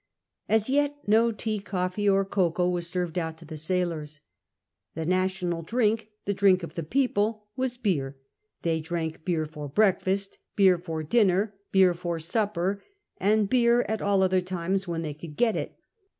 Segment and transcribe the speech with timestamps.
[0.49, 4.21] As yet no tea, coffee, or cocoa was served out to the sailors.
[4.95, 8.17] The national drink— the drink of the people— was beer;
[8.63, 12.81] they dmnk beer for breakfast, beer for dinner, beer for supper,
[13.19, 15.77] and beer at all other times when they could get it.